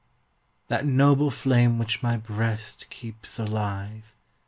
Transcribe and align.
That 0.67 0.83
noble 0.83 1.29
flame, 1.29 1.77
which 1.77 2.01
my 2.01 2.17
Ijreast 2.17 2.89
keeps 2.89 3.37
alive. 3.37 4.15